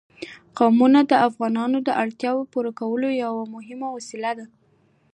قومونه 0.57 0.99
د 1.11 1.13
افغانانو 1.27 1.77
د 1.87 1.89
اړتیاوو 2.03 2.45
د 2.45 2.49
پوره 2.53 2.71
کولو 2.79 3.07
یوه 3.23 3.43
مهمه 3.55 3.87
وسیله 3.95 4.31
ده. 4.39 4.45